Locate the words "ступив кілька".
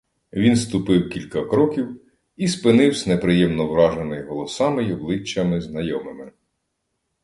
0.55-1.45